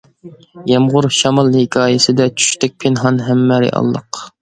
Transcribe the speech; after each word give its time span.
يامغۇر، 0.71 1.09
شامال 1.17 1.53
ھېكايىسىدە، 1.59 2.29
چۈشتەك 2.43 2.77
پىنھان 2.83 3.25
ھەممە 3.31 3.65
رېئاللىق. 3.69 4.27